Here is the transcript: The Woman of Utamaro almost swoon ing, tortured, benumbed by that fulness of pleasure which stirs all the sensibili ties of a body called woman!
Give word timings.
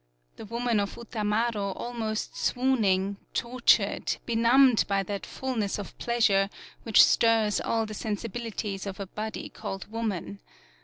The 0.37 0.45
Woman 0.47 0.79
of 0.79 0.95
Utamaro 0.95 1.75
almost 1.75 2.35
swoon 2.35 2.83
ing, 2.83 3.17
tortured, 3.35 4.17
benumbed 4.25 4.83
by 4.87 5.03
that 5.03 5.27
fulness 5.27 5.77
of 5.77 5.95
pleasure 5.99 6.49
which 6.81 7.05
stirs 7.05 7.61
all 7.63 7.85
the 7.85 7.93
sensibili 7.93 8.51
ties 8.51 8.87
of 8.87 8.99
a 8.99 9.05
body 9.05 9.47
called 9.47 9.91
woman! 9.91 10.39